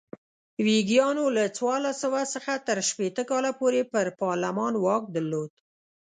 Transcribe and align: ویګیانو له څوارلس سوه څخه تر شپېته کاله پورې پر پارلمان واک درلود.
ویګیانو 0.65 1.23
له 1.37 1.43
څوارلس 1.57 1.97
سوه 2.03 2.21
څخه 2.33 2.53
تر 2.67 2.77
شپېته 2.89 3.23
کاله 3.29 3.51
پورې 3.59 3.81
پر 3.93 4.05
پارلمان 4.21 4.73
واک 4.83 5.03
درلود. 5.15 5.51